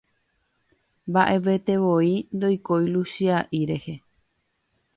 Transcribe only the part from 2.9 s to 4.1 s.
Luchia'i rehe.